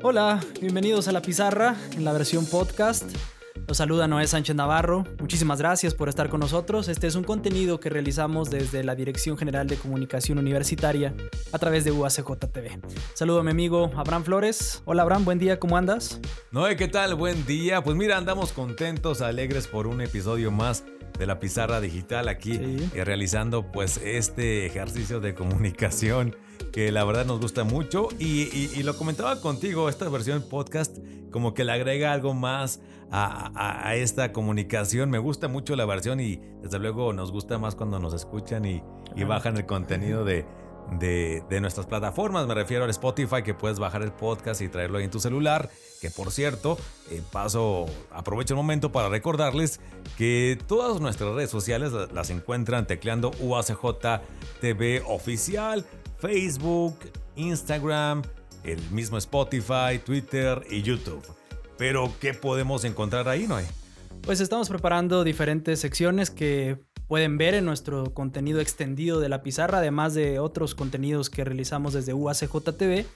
[0.00, 3.10] Hola, bienvenidos a La Pizarra en la versión podcast.
[3.66, 5.04] Los saluda Noé Sánchez Navarro.
[5.18, 6.86] Muchísimas gracias por estar con nosotros.
[6.86, 11.14] Este es un contenido que realizamos desde la Dirección General de Comunicación Universitaria
[11.50, 12.80] a través de UACJ TV.
[13.14, 14.82] Saludo a mi amigo Abraham Flores.
[14.84, 16.20] Hola Abraham, buen día, ¿cómo andas?
[16.52, 17.16] Noé, ¿qué tal?
[17.16, 17.82] Buen día.
[17.82, 20.84] Pues mira, andamos contentos, alegres por un episodio más
[21.18, 22.90] de la pizarra digital aquí sí.
[22.94, 26.36] Eh, realizando pues este ejercicio de comunicación
[26.72, 30.98] que la verdad nos gusta mucho y, y, y, lo comentaba contigo, esta versión podcast
[31.30, 35.10] como que le agrega algo más a, a, a, esta comunicación.
[35.10, 38.82] Me gusta mucho la versión y desde luego nos gusta más cuando nos escuchan y,
[39.16, 40.46] y bajan el contenido de,
[40.98, 42.46] de, de, nuestras plataformas.
[42.46, 45.70] Me refiero al Spotify, que puedes bajar el podcast y traerlo ahí en tu celular.
[46.00, 46.78] Que por cierto,
[47.10, 49.80] eh, paso, aprovecho el momento para recordarles
[50.16, 54.20] que todas nuestras redes sociales las encuentran tecleando UACJ
[54.60, 55.84] TV Oficial,
[56.18, 56.96] Facebook,
[57.36, 58.22] Instagram,
[58.64, 61.22] el mismo Spotify, Twitter y YouTube.
[61.76, 63.64] Pero, ¿qué podemos encontrar ahí, Noé?
[64.22, 69.78] Pues estamos preparando diferentes secciones que pueden ver en nuestro contenido extendido de la pizarra,
[69.78, 73.06] además de otros contenidos que realizamos desde UACJ TV.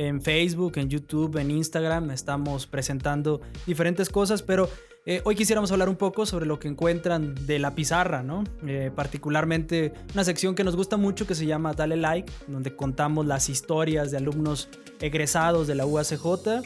[0.00, 4.70] En Facebook, en YouTube, en Instagram estamos presentando diferentes cosas, pero
[5.04, 8.44] eh, hoy quisiéramos hablar un poco sobre lo que encuentran de la pizarra, ¿no?
[8.66, 13.26] Eh, particularmente una sección que nos gusta mucho que se llama Dale Like, donde contamos
[13.26, 14.70] las historias de alumnos
[15.02, 16.62] egresados de la UACJ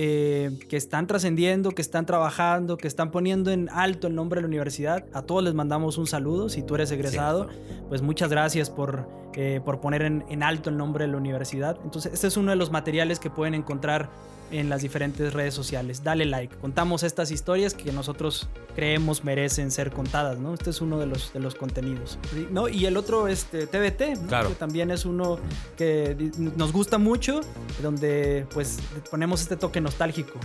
[0.00, 4.42] eh, que están trascendiendo, que están trabajando, que están poniendo en alto el nombre de
[4.42, 5.04] la universidad.
[5.12, 6.48] A todos les mandamos un saludo.
[6.48, 7.48] Si tú eres egresado,
[7.88, 11.80] pues muchas gracias por, eh, por poner en, en, alto el nombre de la universidad.
[11.82, 14.08] Entonces, este es uno de los materiales que pueden encontrar
[14.50, 16.02] en las diferentes redes sociales.
[16.02, 16.56] Dale like.
[16.56, 20.54] Contamos estas historias que nosotros creemos merecen ser contadas, ¿no?
[20.54, 22.18] Este es uno de los, de los contenidos.
[22.32, 22.48] ¿sí?
[22.50, 22.68] ¿no?
[22.68, 24.28] Y el otro, este, TBT, ¿no?
[24.28, 24.48] claro.
[24.50, 25.38] que también es uno
[25.76, 27.40] que nos gusta mucho,
[27.82, 28.78] donde pues
[29.10, 30.38] ponemos este toque nostálgico.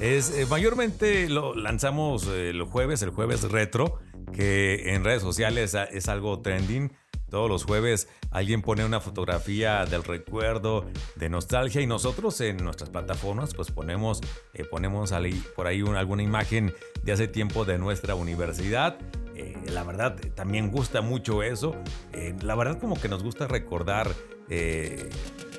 [0.00, 3.98] Es, eh, mayormente lo lanzamos eh, el jueves, el jueves retro,
[4.32, 6.92] que en redes sociales es algo trending.
[7.30, 12.90] Todos los jueves alguien pone una fotografía del recuerdo, de nostalgia y nosotros en nuestras
[12.90, 14.20] plataformas pues ponemos,
[14.54, 15.12] eh, ponemos
[15.54, 16.72] por ahí una, alguna imagen
[17.02, 18.98] de hace tiempo de nuestra universidad.
[19.34, 21.74] Eh, la verdad también gusta mucho eso.
[22.12, 24.08] Eh, la verdad como que nos gusta recordar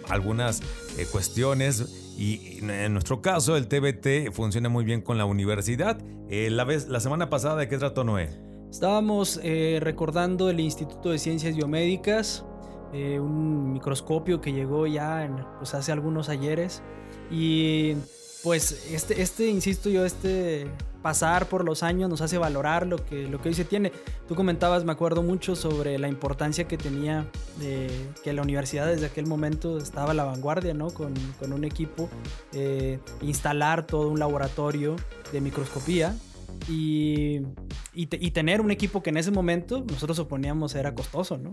[0.08, 0.62] algunas
[1.12, 6.00] cuestiones y en nuestro caso el TBT funciona muy bien con la universidad.
[6.30, 8.47] la, vez, la semana pasada de qué trató Noé?
[8.70, 12.46] Estábamos eh, recordando el Instituto de Ciencias Biomédicas,
[12.94, 16.84] eh, un microscopio que llegó ya en, pues hace algunos ayeres.
[17.32, 17.96] Y
[18.44, 20.68] pues este, este, insisto yo, este
[21.02, 23.94] pasar por los años nos hace valorar lo que, lo que hoy se tiene.
[24.28, 27.26] Tú comentabas, me acuerdo mucho sobre la importancia que tenía
[27.60, 27.90] de
[28.24, 30.90] que la universidad desde aquel momento estaba a la vanguardia, ¿no?
[30.90, 32.10] Con, con un equipo,
[32.52, 34.98] eh, instalar todo un laboratorio
[35.32, 36.14] de microscopía
[36.68, 37.42] y,
[37.94, 41.50] y, te, y, tener un equipo que en ese momento nosotros suponíamos era costoso, ¿no?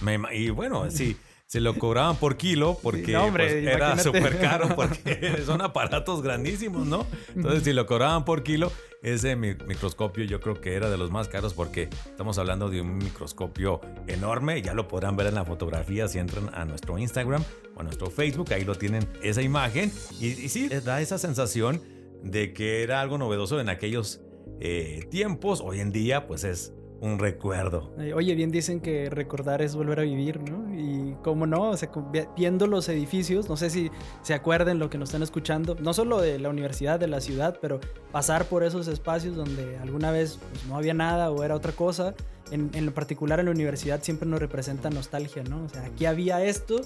[0.00, 1.16] Me, y bueno, sí,
[1.52, 5.60] se lo cobraban por kilo porque sí, no, hombre, pues, era súper caro porque son
[5.60, 7.06] aparatos grandísimos, ¿no?
[7.36, 8.72] Entonces, si lo cobraban por kilo,
[9.02, 12.96] ese microscopio yo creo que era de los más caros porque estamos hablando de un
[12.96, 14.62] microscopio enorme.
[14.62, 18.06] Ya lo podrán ver en la fotografía si entran a nuestro Instagram o a nuestro
[18.10, 18.50] Facebook.
[18.54, 19.92] Ahí lo tienen esa imagen.
[20.20, 21.82] Y, y sí, da esa sensación
[22.22, 24.22] de que era algo novedoso en aquellos
[24.64, 27.92] eh, tiempos, hoy en día pues es un recuerdo.
[28.14, 30.72] Oye, bien dicen que recordar es volver a vivir, ¿no?
[30.72, 31.90] Y cómo no, o sea,
[32.36, 33.90] viendo los edificios, no sé si
[34.22, 37.58] se acuerden lo que nos están escuchando, no solo de la universidad, de la ciudad,
[37.60, 37.80] pero
[38.12, 42.14] pasar por esos espacios donde alguna vez pues, no había nada o era otra cosa,
[42.52, 45.64] en, en, lo particular en la universidad siempre nos representa nostalgia, ¿no?
[45.64, 46.80] O sea, aquí había esto,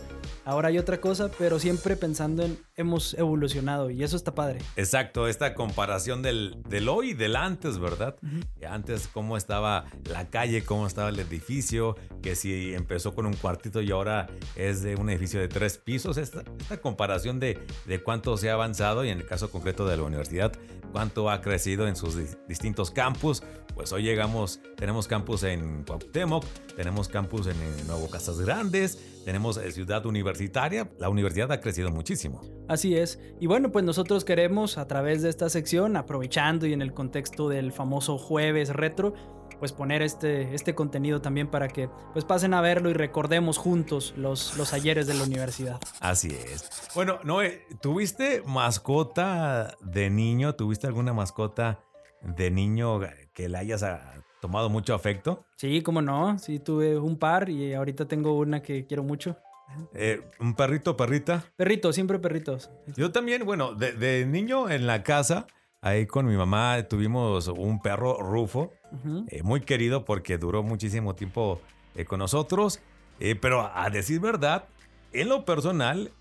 [0.44, 4.58] ahora hay otra cosa, pero siempre pensando en hemos evolucionado y eso está padre.
[4.76, 8.16] Exacto, esta comparación del, del hoy y del antes, ¿verdad?
[8.22, 8.68] Uh -huh.
[8.68, 13.80] Antes cómo estaba la calle, cómo estaba el edificio, que si empezó con un cuartito
[13.80, 18.36] y ahora es de un edificio de tres pisos, esta, esta comparación de, de cuánto
[18.36, 20.52] se ha avanzado y en el caso concreto de la universidad,
[20.92, 22.16] cuánto ha crecido en sus
[22.46, 23.42] distintos campus,
[23.74, 25.55] pues hoy llegamos, tenemos campus en
[25.86, 26.44] Cuauhtémoc,
[26.76, 32.42] tenemos campus en, en Nuevo Casas Grandes, tenemos Ciudad Universitaria, la universidad ha crecido muchísimo.
[32.68, 36.82] Así es, y bueno, pues nosotros queremos a través de esta sección, aprovechando y en
[36.82, 39.14] el contexto del famoso jueves retro,
[39.58, 44.14] pues poner este, este contenido también para que pues pasen a verlo y recordemos juntos
[44.16, 45.80] los, los ayeres de la universidad.
[46.00, 46.90] Así es.
[46.94, 50.54] Bueno, Noé, ¿tuviste mascota de niño?
[50.54, 51.80] ¿Tuviste alguna mascota
[52.22, 53.00] de niño
[53.32, 53.82] que le hayas
[54.46, 55.44] tomado mucho afecto?
[55.56, 59.36] Sí, cómo no, sí tuve un par y ahorita tengo una que quiero mucho.
[59.92, 61.44] Eh, ¿Un perrito, perrita?
[61.56, 62.70] Perrito, siempre perritos.
[62.96, 65.48] Yo también, bueno, de, niño en la casa,
[65.82, 68.72] ahí con mi mamá tuvimos un perro Rufo,
[69.28, 71.60] eh, muy querido porque duró muchísimo tiempo
[71.96, 72.78] eh, con nosotros.
[73.40, 74.66] pero a decir verdad,
[75.12, 76.12] en lo personal,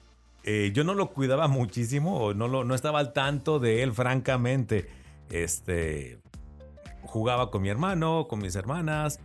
[0.73, 4.89] yo no lo cuidaba muchísimo o no, lo, no estaba al tanto de él, francamente.
[5.29, 6.19] Este,
[7.15, 9.21] jugaba con mi hermano, con mis hermanas,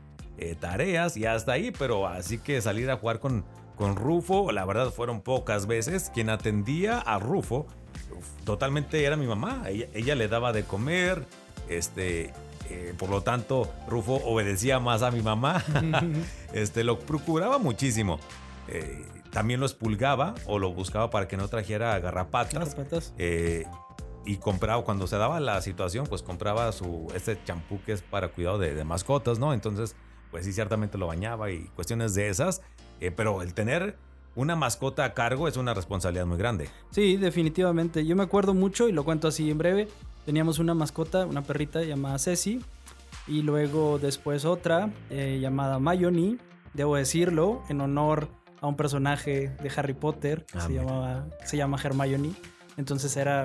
[0.61, 3.45] tareas y hasta ahí, pero así que salir a jugar con,
[3.81, 6.13] con Rufo, la verdad fueron pocas veces.
[6.15, 7.67] Quien atendía a Rufo
[8.45, 9.63] totalmente era mi mamá.
[9.69, 11.25] Ella, le daba de comer,
[11.67, 12.33] este,
[12.69, 15.65] eh, por lo tanto, Rufo obedecía más a mi mamá.
[16.53, 18.21] este, lo procuraba muchísimo.
[18.69, 19.03] Eh,
[19.33, 22.77] también lo expulgaba o lo buscaba para que no trajera garrapatas.
[23.17, 23.65] Eh,
[24.25, 28.29] y compraba, cuando se daba la situación, pues compraba su, este champú que es para
[28.29, 29.53] cuidado de, de mascotas, ¿no?
[29.53, 29.97] Entonces,
[30.31, 32.63] pues sí, ciertamente lo bañaba y cuestiones de esas.
[33.01, 33.97] Eh, pero el tener
[34.37, 36.69] una mascota a cargo es una responsabilidad muy grande.
[36.91, 38.05] Sí, definitivamente.
[38.07, 39.89] Yo me acuerdo mucho y lo cuento así en breve.
[40.27, 42.61] Teníamos una mascota, una perrita llamada Ceci.
[43.27, 46.39] Y luego después otra eh, llamada Mayoni.
[46.75, 48.29] Debo decirlo, en honor
[48.61, 52.33] a un personaje de Harry Potter que ah, se, llamaba, se llama Hermione.
[52.81, 53.45] Entonces era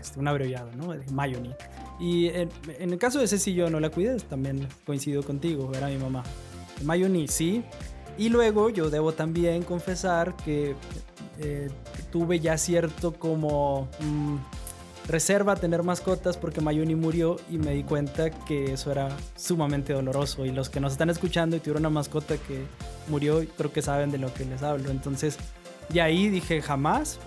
[0.00, 0.94] este, un abreviado, ¿no?
[1.12, 1.54] Mayoni.
[2.00, 2.48] Y en,
[2.78, 6.22] en, el caso de Ceci yo no la cuidé, también coincido contigo, era mi mamá.
[6.82, 7.64] Mayoni sí,
[8.18, 10.74] y luego yo debo también confesar que
[11.38, 11.68] eh,
[12.10, 14.36] tuve ya cierto como mm,
[15.06, 19.92] reserva a tener mascotas porque Mayuni murió y me di cuenta que eso era sumamente
[19.92, 20.46] doloroso.
[20.46, 22.64] Y los que nos están escuchando y tuvieron una mascota que
[23.08, 24.90] murió, creo que saben de lo que les hablo.
[24.90, 25.36] Entonces,
[25.90, 27.18] de ahí dije jamás.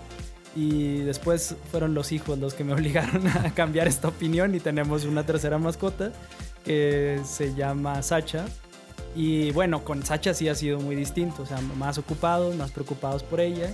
[0.59, 5.05] Y después fueron los hijos los que me obligaron a cambiar esta opinión y tenemos
[5.05, 6.11] una tercera mascota
[6.65, 8.45] que se llama Sacha
[9.15, 13.23] y bueno, con Sacha sí ha sido muy distinto, o sea, más ocupados, más preocupados
[13.23, 13.73] por ella.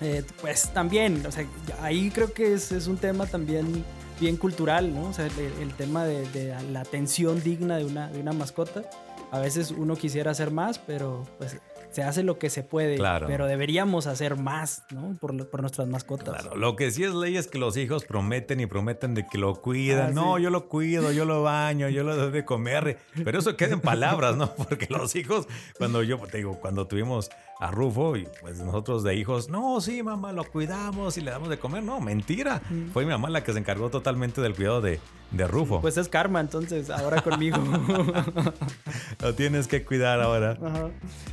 [0.00, 1.46] Eh, pues también, o sea,
[1.80, 3.84] ahí creo que es, es, un tema también
[4.20, 5.08] bien cultural, ¿no?
[5.08, 8.82] O sea, el, tema de, de, la atención digna de una, de una mascota.
[9.30, 11.56] A veces uno quisiera hacer más, pero pues
[11.94, 15.16] se hace lo que se puede, pero deberíamos hacer más, ¿no?
[15.20, 16.42] Por, por, nuestras mascotas.
[16.42, 19.38] Claro, lo que sí es ley es que los hijos prometen y prometen de que
[19.38, 20.08] lo cuidan.
[20.08, 22.98] Ah, no, yo lo cuido, yo lo baño, yo lo doy de comer.
[23.24, 24.52] Pero eso queda en palabras, ¿no?
[24.56, 25.46] Porque los hijos,
[25.78, 27.30] cuando yo te digo, cuando tuvimos
[27.60, 31.48] a Rufo y pues nosotros de hijos, no, sí, mamá, lo cuidamos y le damos
[31.48, 31.84] de comer.
[31.84, 32.60] No, mentira.
[32.92, 34.98] Fue mi mamá la que se encargó totalmente del cuidado de,
[35.36, 35.80] de Rufo.
[35.80, 37.58] Pues es karma, entonces, ahora conmigo.
[39.20, 40.58] lo tienes que cuidar ahora.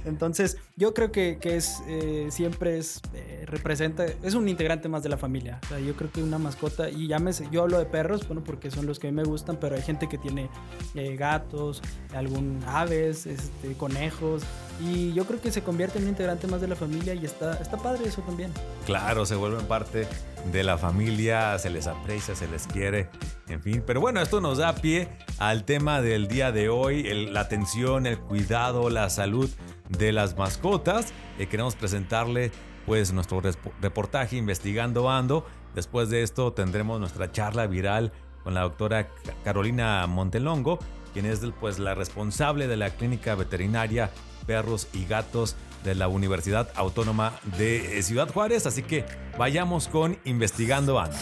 [0.06, 5.04] Entonces, yo creo que, que es eh, siempre es eh, representa, es un integrante más
[5.04, 5.60] de la familia.
[5.64, 8.72] O sea, yo creo que una mascota, y llámese, yo hablo de perros, bueno, porque
[8.72, 10.50] son los que a mí me gustan, pero hay gente que tiene
[10.96, 11.82] eh, gatos,
[12.14, 14.44] algún aves, este, conejos,
[14.84, 17.54] y yo creo que se convierte en un integrante más de la familia y está,
[17.62, 18.52] está padre eso también.
[18.86, 20.08] Claro, se vuelven parte
[20.52, 23.10] de la familia, se les aprecia, se les quiere,
[23.48, 23.84] en fin.
[23.86, 28.18] Pero bueno, esto nos da pie al tema del día de hoy, la atención, el
[28.18, 29.50] cuidado, la salud
[29.90, 31.14] de las mascotas.
[31.38, 32.52] Eh, queremos presentarle
[32.86, 33.42] pues nuestro
[33.82, 35.46] reportaje Investigando Ando.
[35.76, 38.12] Después de esto tendremos nuestra charla viral
[38.44, 39.10] con la doctora
[39.44, 40.80] Carolina Montelongo,
[41.14, 44.10] quien es pues la responsable de la clínica veterinaria
[44.46, 48.66] perros y gatos de la Universidad Autónoma de Ciudad Juárez.
[48.66, 49.06] Así que
[49.38, 51.18] vayamos con Investigando Ando.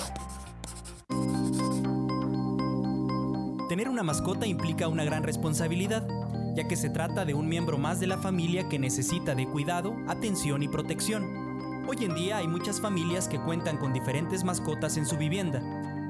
[3.69, 6.07] Tener una mascota implica una gran responsabilidad,
[6.55, 9.95] ya que se trata de un miembro más de la familia que necesita de cuidado,
[10.07, 11.85] atención y protección.
[11.87, 15.61] Hoy en día hay muchas familias que cuentan con diferentes mascotas en su vivienda,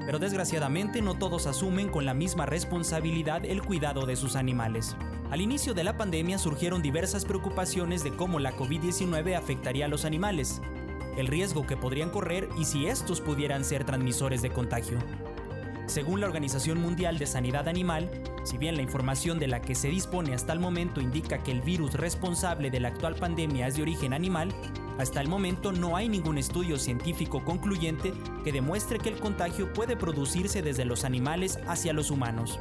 [0.04, 4.96] pero desgraciadamente no todos asumen con la misma responsabilidad el cuidado de sus animales.
[5.30, 10.04] Al inicio de la pandemia surgieron diversas preocupaciones de cómo la COVID-19 afectaría a los
[10.04, 10.60] animales,
[11.16, 14.98] el riesgo que podrían correr y si estos pudieran ser transmisores de contagio.
[15.86, 18.08] Según la Organización Mundial de Sanidad Animal,
[18.44, 21.62] si bien la información de la que se dispone hasta el momento indica que el
[21.62, 24.54] virus responsable de la actual pandemia es de origen animal,
[25.00, 28.12] hasta el momento no hay ningún estudio científico concluyente
[28.44, 32.58] que demuestre que el contagio puede producirse desde los animales hacia los humanos.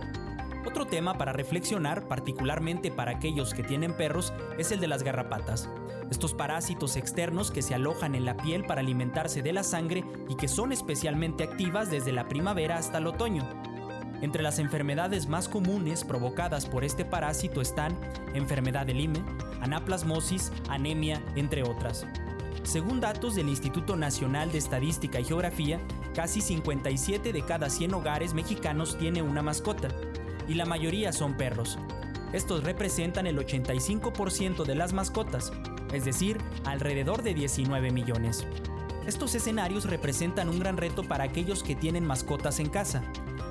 [0.65, 5.69] Otro tema para reflexionar, particularmente para aquellos que tienen perros, es el de las garrapatas.
[6.12, 10.36] Estos parásitos externos que se alojan en la piel para alimentarse de la sangre y
[10.36, 13.48] que son especialmente activas desde la primavera hasta el otoño.
[14.22, 17.98] Entre las enfermedades más comunes provocadas por este parásito están
[18.34, 19.24] enfermedad de Lyme,
[19.62, 22.05] anaplasmosis, anemia, entre otras.
[22.63, 25.79] Según datos del Instituto Nacional de Estadística y Geografía,
[26.13, 29.88] casi 57 de cada 100 hogares mexicanos tiene una mascota
[30.48, 31.77] y la mayoría son perros.
[32.34, 35.51] Estos representan el 85% de las mascotas,
[35.94, 38.46] es decir, alrededor de 19 millones.
[39.08, 43.03] Estos escenarios representan un gran reto para aquellos que tienen mascotas en casa.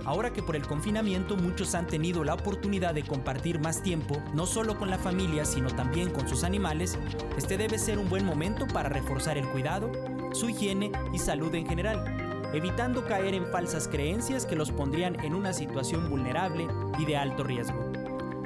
[0.09, 4.47] Ahora que por el confinamiento muchos han tenido la oportunidad de compartir más tiempo, no
[4.47, 6.99] solo con la familia, sino también con sus animales,
[7.37, 9.93] este debe ser un buen momento para reforzar el cuidado,
[10.33, 15.35] su higiene y salud en general, evitando caer en falsas creencias que los pondrían en
[15.35, 16.67] una situación vulnerable
[16.99, 17.93] y de alto riesgo.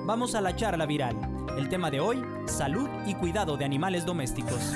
[0.04, 1.16] Vamos a la charla viral.
[1.56, 4.74] El tema de hoy, salud y cuidado de animales domésticos.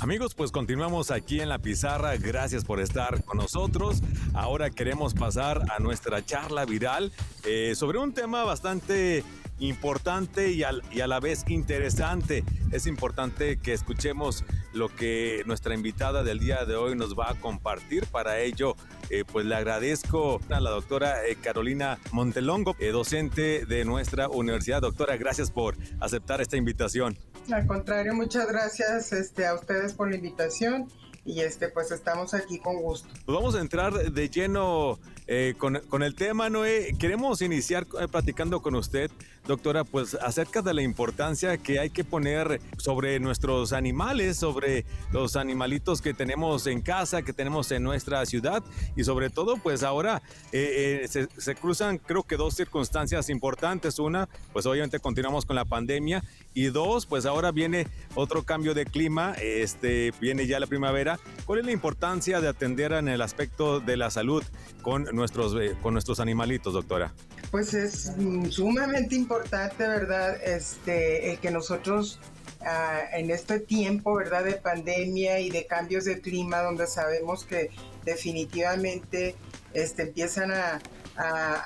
[0.00, 2.16] Amigos, pues continuamos aquí en la pizarra.
[2.16, 4.00] Gracias por estar con nosotros.
[4.32, 7.10] Ahora queremos pasar a nuestra charla viral
[7.44, 9.24] eh, sobre un tema bastante
[9.58, 10.62] importante y,
[10.92, 12.44] y, a la vez interesante.
[12.72, 17.34] Es importante que escuchemos lo que nuestra invitada del día de hoy nos va a
[17.34, 18.06] compartir.
[18.06, 18.76] Para ello,
[19.10, 24.82] eh, pues le agradezco a la doctora eh, Carolina Montelongo, docente de nuestra universidad.
[24.82, 27.16] Doctora, gracias por aceptar esta invitación.
[27.50, 30.88] Al contrario, muchas gracias este, a ustedes por la invitación
[31.24, 33.08] y este, pues estamos aquí con gusto.
[33.24, 36.94] Pues vamos a entrar de lleno eh, con, con, el tema, Noé.
[36.98, 39.10] Queremos iniciar platicando con usted
[39.48, 45.36] doctora, pues acerca de la importancia que hay que poner sobre nuestros animales, sobre los
[45.36, 48.62] animalitos que tenemos en casa, que tenemos en nuestra ciudad
[48.94, 53.98] y sobre todo, pues ahora eh, eh, se, cruzan creo que dos circunstancias importantes.
[53.98, 58.84] Una, pues obviamente continuamos con la pandemia y dos, pues ahora viene otro cambio de
[58.84, 61.18] clima, este, viene ya la primavera.
[61.46, 64.44] ¿Cuál es la importancia de atender en el aspecto de la salud
[64.82, 67.14] con nuestros, eh, con nuestros animalitos, doctora?
[67.50, 69.37] Pues es mm, sumamente importante,
[69.78, 70.42] ¿verdad?
[70.42, 72.20] Este, el que nosotros
[72.60, 74.44] ah, en este tiempo, ¿verdad?
[74.44, 77.70] De pandemia y de cambios de clima, donde sabemos que
[78.04, 79.36] definitivamente
[79.74, 80.80] este, empiezan a,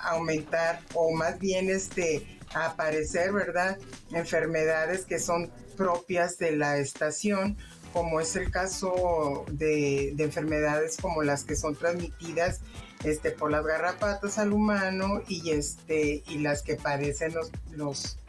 [0.04, 3.76] aumentar o más bien este, a aparecer, ¿verdad?
[4.10, 7.58] Enfermedades que son propias de la estación,
[7.92, 12.60] como es el caso de, de enfermedades como las que son transmitidas
[13.04, 17.50] este, por las garrapatas al humano y, este, y las que padecen los,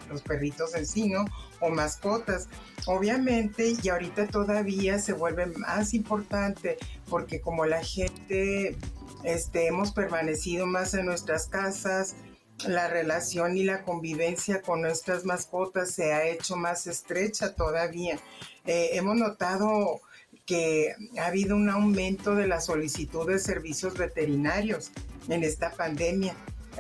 [0.10, 1.12] los, perritos en sí.
[1.60, 2.48] O mascotas.
[2.86, 6.78] Obviamente, y ahorita todavía se vuelve más importante
[7.10, 8.76] porque como la gente
[9.24, 12.16] este, hemos permanecido más en nuestras casas,
[12.68, 18.20] la relación y la convivencia con nuestras mascotas se ha hecho más estrecha todavía.
[18.66, 20.02] Eh, hemos notado
[20.46, 24.92] que ha habido un aumento de la solicitud de servicios veterinarios
[25.30, 26.36] en esta pandemia.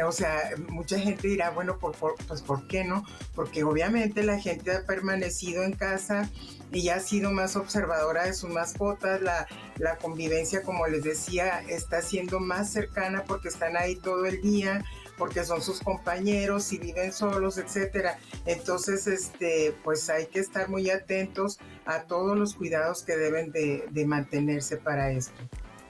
[0.06, 1.96] O sea, mucha gente dirá, bueno, por,
[2.28, 3.06] pues ¿por qué no?
[3.36, 6.30] Porque obviamente la gente ha permanecido en casa
[6.72, 9.48] y ha sido más observadora de sus mascotas, la,
[9.78, 14.84] la convivencia, como les decía, está siendo más cercana porque están ahí todo el día,
[15.17, 18.17] porque son sus compañeros y viven solos, etcétera.
[18.46, 23.86] Entonces, este, pues hay que estar muy atentos a todos los cuidados que deben de,
[23.91, 25.41] de mantenerse para esto,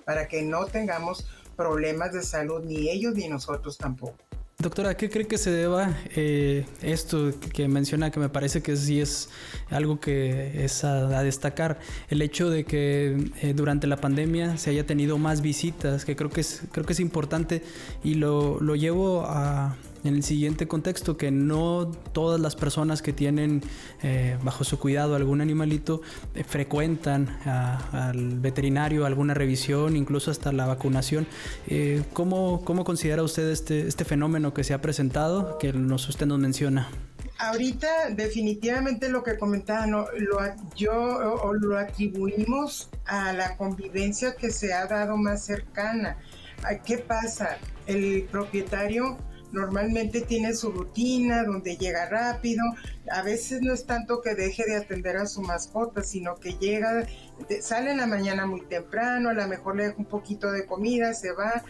[0.05, 1.25] para que no tengamos
[1.55, 4.17] problemas de salud ni ellos ni nosotros tampoco.
[4.63, 8.77] Doctora, ¿a qué cree que se deba eh, esto que menciona que me parece que
[8.77, 9.27] sí es
[9.69, 11.79] algo que es a, destacar?
[12.07, 16.29] El hecho de que eh, durante la pandemia se haya tenido más visitas, que creo
[16.29, 17.61] que es, creo que es importante
[18.05, 23.13] y lo, lo llevo a, en el siguiente contexto, que no todas las personas que
[23.13, 23.61] tienen
[24.01, 26.01] eh, bajo su cuidado algún animalito
[26.35, 31.25] eh, frecuentan al veterinario, alguna revisión, incluso hasta la vacunación.
[31.67, 36.25] Eh, ¿cómo, ¿cómo, considera usted este, este fenómeno que se ha presentado, que nos, usted
[36.25, 36.89] nos menciona?
[37.39, 40.05] Ahorita definitivamente lo que comentaba, lo,
[40.75, 46.17] yo lo atribuimos a la convivencia que se ha dado más cercana.
[46.85, 47.57] ¿Qué pasa?
[47.87, 49.17] El propietario
[49.53, 52.63] normalmente tiene su rutina donde llega rápido.
[53.09, 57.05] A veces no es tanto que deje de atender a su mascota, sino que llega,
[57.61, 61.13] sale en la mañana muy temprano, a lo mejor le deja un poquito de comida,
[61.13, 61.63] se va,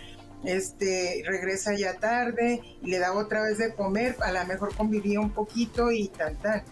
[0.43, 5.19] este, regresa ya tarde y le da otra vez de comer, a lo mejor convivía
[5.19, 6.63] un poquito y tal, tal.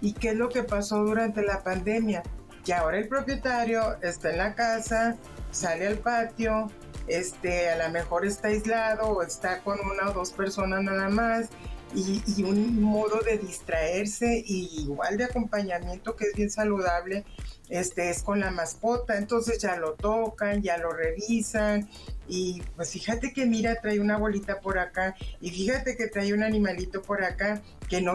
[0.00, 2.22] ¿Y qué es lo que pasó durante la pandemia?
[2.64, 5.16] Que ahora el propietario está en la casa,
[5.50, 6.70] sale al patio,
[7.08, 11.48] este, a lo mejor está aislado o está con una o dos personas nada más
[11.94, 17.24] y, un modo de distraerse y igual de acompañamiento que es bien saludable
[17.70, 19.18] este es con la mascota.
[19.18, 21.88] Entonces ya lo tocan ya lo revisan
[22.28, 26.42] y pues fíjate que mira trae una bolita por acá y fíjate que trae un
[26.42, 28.14] animalito por acá que no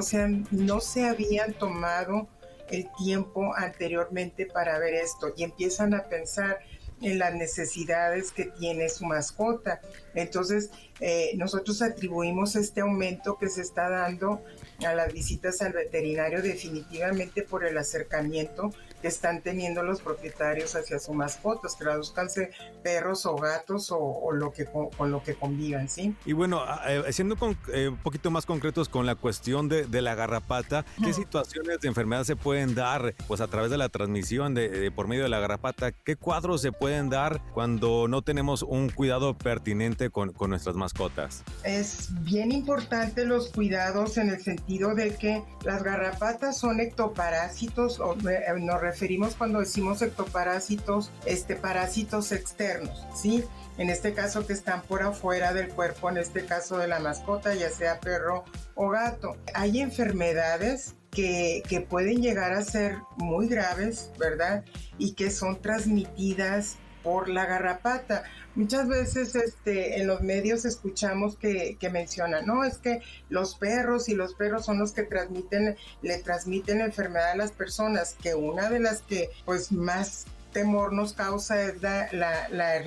[0.51, 2.27] no se habían tomado
[2.69, 6.59] el tiempo anteriormente para ver esto y empiezan a pensar
[7.03, 9.81] en las necesidades que tiene su mascota.
[10.15, 14.43] Entonces, eh, nosotros atribuimos este aumento que se está dando
[14.85, 18.71] a las visitas al veterinario definitivamente por el acercamiento
[19.03, 22.51] que están teniendo los propietarios hacia sus mascotas, traduzcanse
[22.83, 26.15] perros o gatos o, lo que con, lo que convivan, ¿sí?
[26.25, 27.35] Y bueno, eh, siendo
[27.73, 32.23] eh, un poquito más concretos con la cuestión de, la garrapata, ¿qué situaciones de enfermedad
[32.23, 35.91] se pueden dar pues a través de la transmisión de, por medio de la garrapata?
[35.91, 41.43] ¿Qué cuadros se pueden dar cuando no tenemos un cuidado pertinente con, con nuestras mascotas?
[41.65, 48.15] Es bien importante los cuidados en el sentido de que las garrapatas son ectoparásitos o
[48.29, 53.43] eh, no referimos cuando decimos ectoparásitos, este, parásitos externos, ¿sí?
[53.79, 57.55] En este caso que están por afuera del cuerpo, en este caso de la mascota,
[57.55, 58.43] ya sea perro
[58.75, 59.35] o gato.
[59.55, 64.63] Hay enfermedades que, que, pueden llegar a ser muy graves, ¿verdad?
[64.99, 68.23] Y que son transmitidas por la garrapata.
[68.55, 74.09] Muchas veces este, en los medios escuchamos que, que, mencionan, no, es que los perros
[74.09, 78.69] y los perros son los que transmiten, le transmiten enfermedad a las personas, que una
[78.69, 82.81] de las que pues más temor nos causa la, la,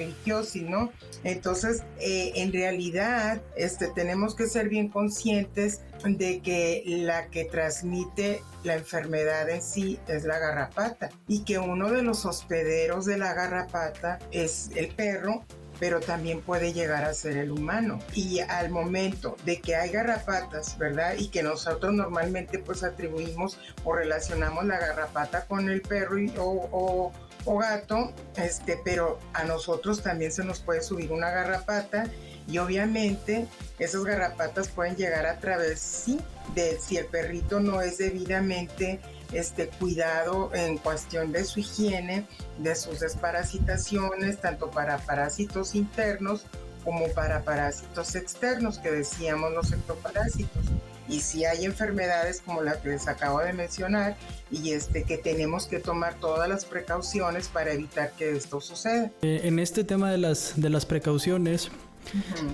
[0.62, 0.92] ¿no?
[1.24, 8.42] Entonces, eh, en realidad, este, tenemos que ser bien conscientes de que la que transmite
[8.64, 13.34] la enfermedad en sí es la garrapata y que uno de los hospederos de la
[13.34, 15.44] garrapata es el perro
[15.78, 17.98] pero también puede llegar a ser el humano.
[18.14, 21.14] Y al momento de que hay garrapatas, ¿verdad?
[21.18, 27.12] Y que nosotros normalmente pues atribuimos o relacionamos la garrapata con el perro o, o
[27.54, 32.04] gato, este, pero a nosotros también se nos puede subir una garrapata
[32.48, 33.46] y obviamente
[33.78, 36.18] esas garrapatas pueden llegar a través, sí,
[36.54, 39.00] de si el perrito no es debidamente
[39.32, 42.26] este, cuidado en cuestión de su higiene,
[42.58, 46.46] de sus desparasitaciones, tanto para parásitos internos
[46.84, 50.64] como para parásitos externos, que decíamos los ectoparásitos
[51.08, 54.16] y si hay enfermedades como la que les acabo de mencionar
[54.50, 59.10] y este que tenemos que tomar todas las precauciones para evitar que esto suceda.
[59.22, 61.70] Eh, en este tema de las de las precauciones,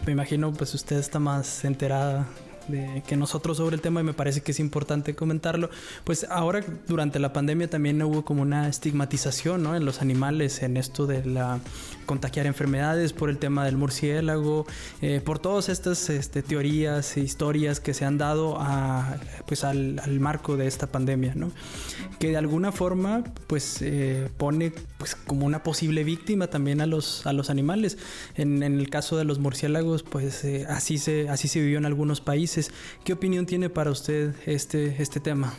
[0.06, 2.26] me imagino pues usted está más enterada
[2.68, 5.70] de que nosotros sobre el tema y me parece que es importante comentarlo.
[6.04, 9.76] Pues ahora durante la pandemia también hubo como una estigmatización ¿no?
[9.76, 11.60] en los animales, en esto de la
[12.06, 14.66] contagiar enfermedades por el tema del murciélago,
[15.00, 20.00] eh, por todas estas este, teorías e historias que se han dado a, pues al,
[20.02, 21.52] al, marco de esta pandemia, ¿no?
[22.18, 27.26] que de alguna forma pues eh, pone pues como una posible víctima también a los,
[27.26, 27.98] a los animales.
[28.36, 32.20] En, el caso de los murciélagos pues eh, así, se, así se vivió en algunos
[32.20, 32.70] países.
[33.02, 35.54] ¿Qué opinión tiene para usted este, este tema?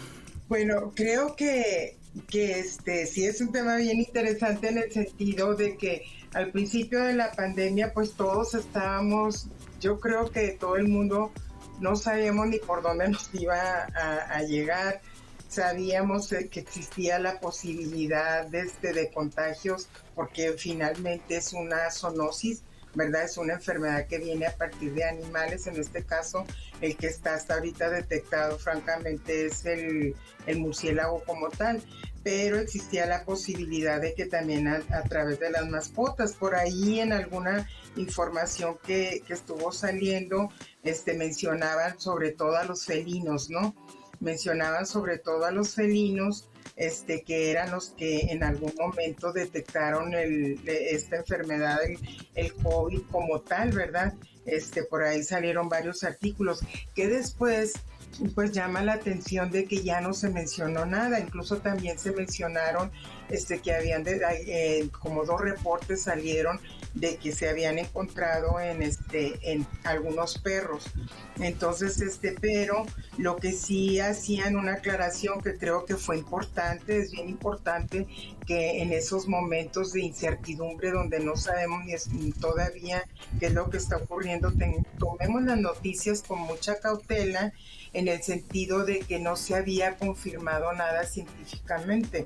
[0.47, 1.97] Bueno, creo que,
[2.29, 6.03] que este sí es un tema bien interesante en el sentido de que
[6.33, 9.47] al principio de la pandemia, pues todos estábamos,
[9.81, 11.33] yo creo que todo el mundo
[11.81, 15.01] no sabíamos ni por dónde nos iba a, llegar.
[15.53, 22.63] Sabíamos que existía la posibilidad de, este, de contagios porque finalmente es una zoonosis,
[22.95, 23.25] ¿verdad?
[23.25, 25.67] Es una enfermedad que viene a partir de animales.
[25.67, 26.43] En este caso,
[26.81, 30.15] el que está hasta ahorita detectado, francamente, es el,
[30.47, 31.83] el murciélago como tal
[32.23, 37.11] pero existía la posibilidad de que también a, través de las mascotas, por ahí en
[37.11, 40.49] alguna información que, que, estuvo saliendo,
[40.83, 43.75] este, mencionaban sobre todo a los felinos, ¿no?
[44.23, 50.13] Mencionaban sobre todo a los felinos, este, que eran los que en algún momento detectaron
[50.13, 51.99] el, esta enfermedad, el,
[52.33, 54.13] el COVID como tal, ¿verdad?
[54.45, 56.61] Este, por ahí salieron varios artículos
[56.95, 57.73] que después
[58.35, 62.91] pues llama la atención de que ya no se mencionó nada, incluso también se mencionaron
[63.29, 66.59] este, que habían, eh, como dos reportes salieron
[66.93, 70.85] de que se habían encontrado en, este, en algunos perros.
[71.39, 72.85] Entonces, este, pero
[73.17, 78.07] lo que sí hacían una aclaración que creo que fue importante, es bien importante
[78.45, 83.03] que en esos momentos de incertidumbre donde no sabemos ni, todavía
[83.39, 84.51] qué es lo que está ocurriendo,
[84.99, 87.53] tomemos las noticias con mucha cautela
[87.93, 92.25] en el sentido de que no se había confirmado nada científicamente.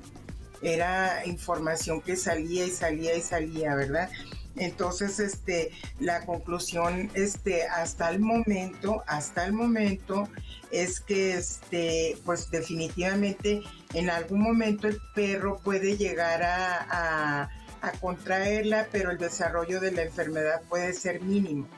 [0.60, 4.10] Era información que salía y salía y salía, ¿verdad?
[4.56, 10.28] Entonces, este, la conclusión, este, hasta el momento, hasta el momento,
[10.72, 13.62] es que, este, pues definitivamente,
[13.94, 17.50] en algún momento el perro puede llegar a, a,
[17.80, 21.68] a contraerla, pero el desarrollo de la enfermedad puede ser mínimo.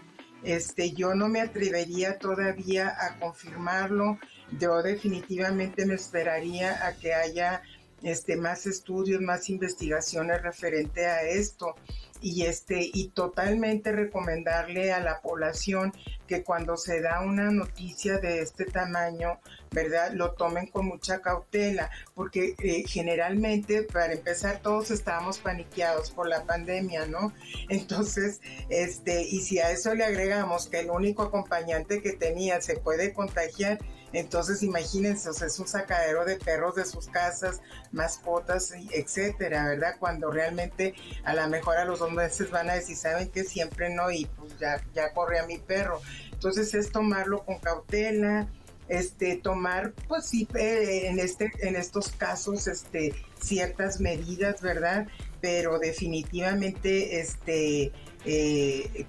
[0.43, 4.19] Este, yo no me atrevería todavía a confirmarlo.
[4.59, 7.63] Yo definitivamente me esperaría a que haya
[8.03, 11.75] este, más estudios, más investigaciones referente a esto
[12.21, 15.93] y este y totalmente recomendarle a la población
[16.27, 19.41] que cuando se da una noticia de este tamaño,
[19.73, 20.13] ¿verdad?
[20.13, 26.45] Lo tomen con mucha cautela, porque eh, generalmente, para empezar, todos estábamos paniqueados por la
[26.45, 27.33] pandemia, ¿no?
[27.69, 32.77] Entonces, este, y si a eso le agregamos que el único acompañante que tenía se
[32.77, 33.79] puede contagiar,
[34.13, 37.61] entonces, imagínense, es un sacadero de perros de sus casas,
[37.93, 39.97] mascotas, etcétera, ¿verdad?
[39.99, 40.95] Cuando realmente
[41.25, 44.27] a lo mejor a los dos meses van a decir, ¿saben que Siempre no, y
[44.27, 46.01] pues ya, ya corre a mi perro.
[46.33, 48.49] Entonces, es tomarlo con cautela,
[48.89, 55.07] este, tomar, pues sí, eh, en, este, en estos casos, este, ciertas medidas, ¿verdad?
[55.41, 57.93] Pero definitivamente, este,
[58.25, 59.07] eh,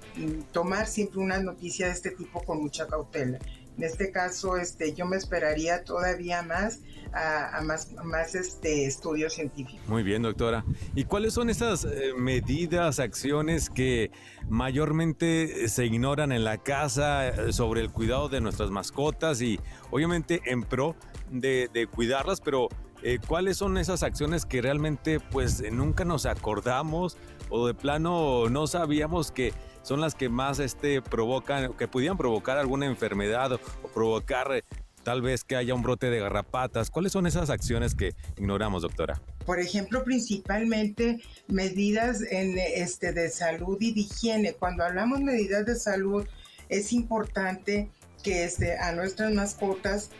[0.52, 3.40] tomar siempre una noticia de este tipo con mucha cautela.
[3.78, 6.80] En este caso, este, yo me esperaría todavía más
[7.14, 9.88] a, más, más este, estudios científicos.
[9.88, 10.64] Muy bien, doctora.
[10.96, 14.12] ¿Y cuáles son esas eh, medidas, acciones que
[14.50, 20.42] mayormente se ignoran en la casa eh, sobre el cuidado de nuestras mascotas y obviamente
[20.46, 20.96] en pro
[21.30, 22.70] de, cuidarlas, pero
[23.04, 27.18] eh, cuáles son esas acciones que realmente pues nunca nos acordamos
[27.50, 32.58] o de plano no sabíamos que son las que más este, provocan, que pudieran provocar
[32.58, 33.60] alguna enfermedad o,
[33.94, 34.64] provocar eh,
[35.04, 36.90] tal vez que haya un brote de garrapatas.
[36.90, 39.22] ¿Cuáles son esas acciones que ignoramos, doctora?
[39.46, 44.54] Por ejemplo, principalmente medidas en, este, de salud y de higiene.
[44.54, 46.28] Cuando hablamos medidas de salud,
[46.70, 47.90] es importante
[48.24, 50.12] que este, a nuestras mascotas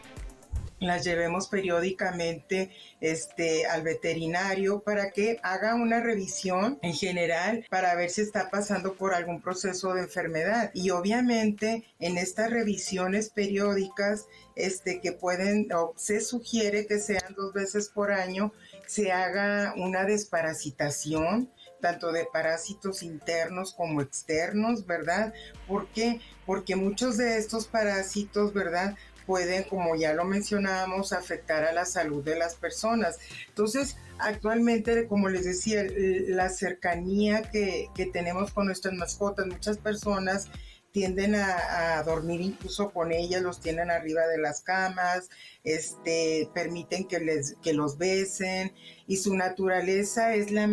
[0.82, 8.10] las llevemos periódicamente este, al veterinario para que haga una revisión en general para ver
[8.10, 10.72] si está pasando por algún proceso de enfermedad.
[10.74, 17.54] Y obviamente en estas revisiones periódicas este, que pueden, o se sugiere que sean dos
[17.54, 18.52] veces por año,
[18.88, 21.50] se haga una desparasitación
[21.82, 25.34] tanto de parásitos internos como externos, ¿verdad?
[25.68, 26.22] ¿Por qué?
[26.46, 28.96] Porque muchos de estos parásitos, ¿verdad?
[29.26, 33.20] Pueden, como ya lo mencionábamos, afectar a la salud de las personas.
[33.48, 35.84] Entonces, actualmente, como les decía,
[36.28, 40.48] la cercanía que, tenemos con nuestras mascotas, muchas personas
[40.92, 45.30] tienden a, dormir incluso con ellas, los tienen arriba de las camas,
[45.64, 48.74] este, permiten que, les, que los besen
[49.08, 50.68] y su naturaleza es la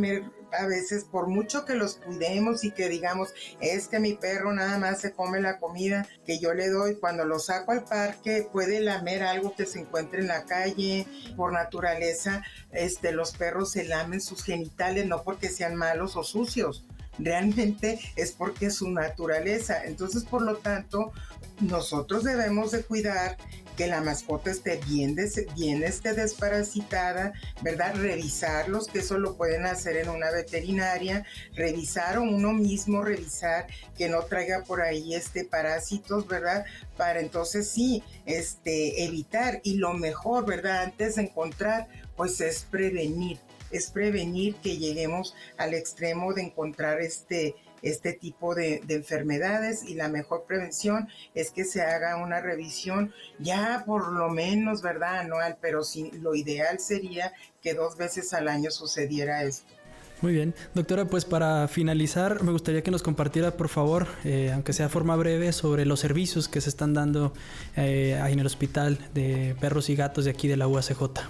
[0.52, 4.78] a veces por mucho que los cuidemos y que digamos, es que mi perro nada
[4.78, 8.80] más se come la comida que yo le doy, cuando lo saco al parque puede
[8.80, 14.20] lamer algo que se encuentre en la calle, por naturaleza, este, los perros se lamen
[14.20, 16.84] sus genitales no porque sean malos o sucios,
[17.18, 19.84] realmente es porque su naturaleza.
[19.84, 21.12] Entonces, por lo tanto,
[21.60, 23.36] nosotros debemos de cuidar
[23.78, 25.16] que la mascota esté bien,
[25.54, 27.94] bien esté desparasitada, ¿verdad?
[27.94, 34.08] Revisarlos, que eso lo pueden hacer en una veterinaria, revisar o uno mismo revisar que
[34.08, 36.64] no traiga por ahí este parásitos, ¿verdad?
[36.96, 40.82] Para entonces sí, este, evitar y lo mejor, ¿verdad?
[40.82, 43.38] Antes de encontrar, pues es prevenir,
[43.70, 50.08] es prevenir que lleguemos al extremo de encontrar este este tipo de, enfermedades y la
[50.08, 55.20] mejor prevención es que se haga una revisión ya por lo menos, ¿verdad?
[55.20, 59.72] Anual, pero sí, lo ideal sería que dos veces al año sucediera esto.
[60.20, 64.72] Muy bien, doctora, pues para finalizar me gustaría que nos compartiera, por favor, eh, aunque
[64.72, 67.32] sea de forma breve, sobre los servicios que se están dando
[67.76, 71.20] eh, en el hospital de perros y gatos de aquí de la UACJ.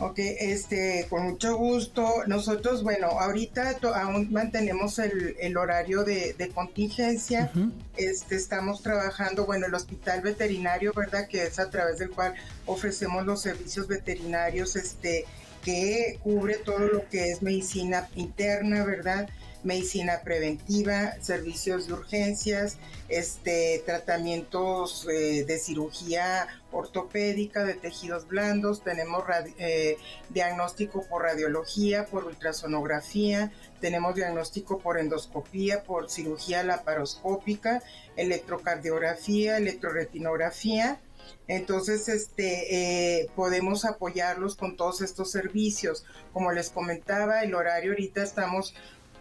[0.00, 2.22] Ok, este, con mucho gusto.
[2.28, 7.50] Nosotros, bueno, ahorita aún mantenemos el, horario de, contingencia.
[7.96, 11.26] Este, estamos trabajando, bueno, el hospital veterinario, ¿verdad?
[11.26, 12.34] Que es a través del cual
[12.66, 15.24] ofrecemos los servicios veterinarios, este,
[15.64, 19.28] que cubre todo lo que es medicina interna, ¿verdad?
[19.64, 29.24] Medicina preventiva, servicios de urgencias, este, tratamientos eh, de cirugía ortopédica, de tejidos blandos, tenemos
[29.58, 29.96] eh,
[30.28, 37.82] diagnóstico por radiología, por ultrasonografía, tenemos diagnóstico por endoscopía, por cirugía laparoscópica,
[38.16, 41.00] electrocardiografía, electroretinografía.
[41.46, 46.04] Entonces, este, eh, podemos apoyarlos con todos estos servicios.
[46.32, 48.74] Como les comentaba, el horario ahorita estamos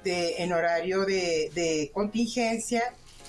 [0.06, 2.84] en horario de, contingencia,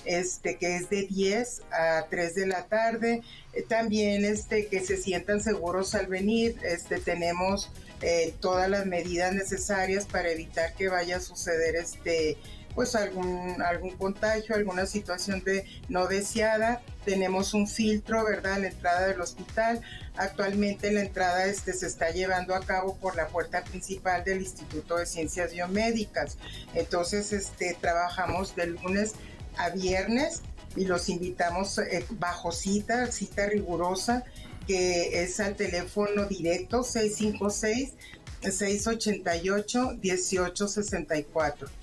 [0.05, 3.21] este, que es de 10 a 3 de la tarde.
[3.53, 6.57] Eh, también este, que se sientan seguros al venir.
[6.63, 7.69] Este, tenemos
[8.01, 12.37] eh, todas las medidas necesarias para evitar que vaya a suceder este,
[12.75, 16.81] pues algún, algún contagio, alguna situación de no deseada.
[17.05, 19.81] Tenemos un filtro, ¿verdad?, a la entrada del hospital.
[20.15, 24.97] Actualmente la entrada este, se está llevando a cabo por la puerta principal del Instituto
[24.97, 26.37] de Ciencias Biomédicas.
[26.73, 29.13] Entonces, este, trabajamos de lunes
[29.57, 30.41] a viernes
[30.75, 34.23] y los invitamos eh, bajo cita, cita rigurosa,
[34.67, 37.93] que es al teléfono directo 656
[38.41, 41.78] 688 1864.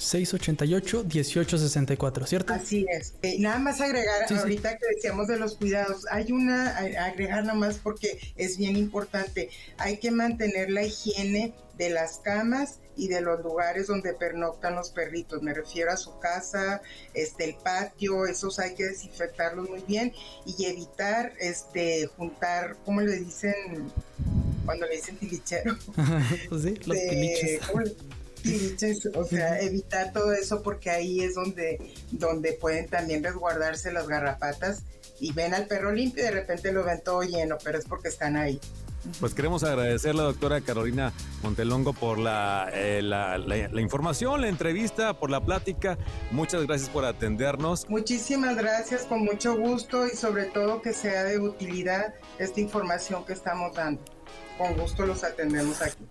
[0.00, 2.54] 688-1864, ¿cierto?
[2.54, 3.12] Así es.
[3.22, 7.76] Eh, nada más agregar, ahorita que decíamos de los cuidados, hay una, agregar nada más
[7.76, 13.42] porque es bien importante, hay que mantener la higiene de las camas y de los
[13.42, 15.42] lugares donde pernoctan los perritos.
[15.42, 16.82] Me refiero a su casa,
[17.14, 20.12] este, el patio, esos hay que desinfectarlos muy bien
[20.46, 23.54] y evitar este, juntar, ¿cómo le dicen?
[24.64, 25.76] Cuando le dicen tilichero.
[26.62, 26.96] sí, los
[28.42, 31.78] tiliches o sea, evitar todo eso porque ahí es donde,
[32.10, 34.82] donde pueden también resguardarse las garrapatas
[35.20, 38.08] y ven al perro limpio y de repente lo ven todo lleno, pero es porque
[38.08, 38.58] están ahí.
[39.18, 44.48] Pues queremos agradecer a la doctora Carolina Montelongo por la, eh, la, la, información, la
[44.48, 45.96] entrevista, por la plática.
[46.30, 47.88] Muchas gracias por atendernos.
[47.88, 53.32] Muchísimas gracias, con mucho gusto y sobre todo que sea de utilidad esta información que
[53.32, 54.02] estamos dando.
[54.58, 56.04] Con gusto los atendemos aquí.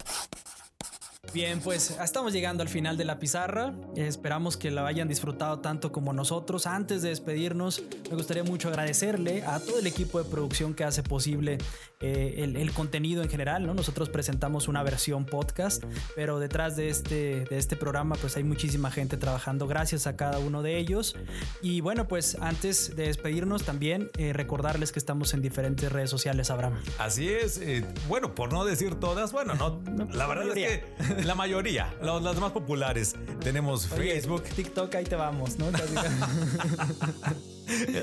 [1.33, 3.73] Bien, pues estamos llegando al final de la pizarra.
[3.95, 6.65] esperamos que la hayan disfrutado tanto como nosotros.
[6.65, 11.03] Antes de despedirnos, me gustaría mucho agradecerle a todo el equipo de producción que hace
[11.03, 11.59] posible
[11.99, 13.67] eh, el, contenido en general.
[13.67, 13.73] ¿no?
[13.73, 15.83] Nosotros presentamos una versión podcast,
[16.15, 19.67] pero detrás de este, de este programa pues hay muchísima gente trabajando.
[19.67, 21.15] Gracias a cada uno de ellos.
[21.61, 26.49] Y bueno, pues antes de despedirnos también eh, recordarles que estamos en diferentes redes sociales,
[26.49, 26.81] Abraham.
[26.97, 27.59] Así es.
[27.59, 29.81] Eh, bueno, por no decir todas, bueno, no,
[30.13, 30.83] la verdad es que
[31.25, 33.15] la mayoría, las más populares.
[33.41, 34.43] Tenemos Facebook.
[34.43, 35.67] TikTok, ahí te vamos, ¿no?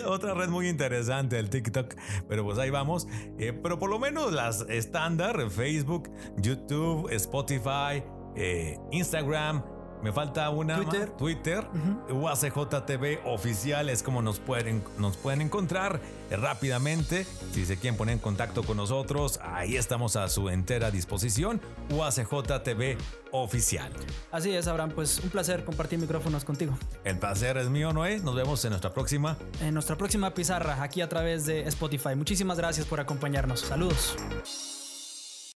[0.07, 1.95] Otra red muy interesante, el TikTok.
[2.29, 3.07] Pero pues ahí vamos.
[3.39, 8.03] Eh, pero por lo menos las estándar, Facebook, YouTube, Spotify,
[8.37, 9.65] eh, Instagram,
[10.03, 11.67] me falta una Twitter, Twitter
[12.11, 17.27] UACJTV oficial es como nos pueden, nos pueden encontrar eh, rápidamente.
[17.53, 21.61] Si se quieren poner en contacto con nosotros, ahí estamos a su entera disposición.
[21.91, 22.97] UACJTV
[23.33, 23.93] oficial.
[24.31, 26.77] Así es, Abraham, pues un placer compartir micrófonos contigo.
[27.05, 28.19] El placer es mío, Noé.
[28.21, 29.37] Nos vemos en nuestra próxima.
[29.61, 32.15] En nuestra próxima pizarra, aquí a través de Spotify.
[32.17, 33.61] Muchísimas gracias por acompañarnos.
[33.61, 34.17] Saludos.